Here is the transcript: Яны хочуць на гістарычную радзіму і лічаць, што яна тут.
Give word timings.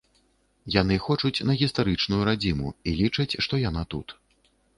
Яны 0.75 0.95
хочуць 1.07 1.45
на 1.49 1.53
гістарычную 1.59 2.21
радзіму 2.31 2.73
і 2.87 2.95
лічаць, 3.03 3.29
што 3.49 3.61
яна 3.69 3.87
тут. 3.95 4.17